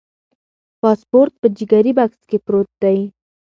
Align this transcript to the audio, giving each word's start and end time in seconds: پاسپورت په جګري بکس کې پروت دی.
پاسپورت 0.81 1.33
په 1.41 1.47
جګري 1.57 1.91
بکس 1.97 2.21
کې 2.29 2.37
پروت 2.45 2.69
دی. 2.83 2.99